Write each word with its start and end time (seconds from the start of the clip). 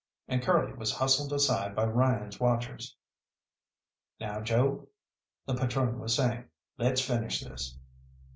And 0.27 0.41
Curly 0.41 0.73
was 0.73 0.91
hustled 0.95 1.31
aside 1.31 1.75
by 1.75 1.85
Ryan's 1.85 2.39
watchers. 2.39 2.95
"Now, 4.19 4.41
Joe," 4.41 4.87
the 5.45 5.53
patrone 5.53 5.99
was 5.99 6.15
saying, 6.15 6.45
"let's 6.79 7.01
finish 7.01 7.39
this." 7.39 7.77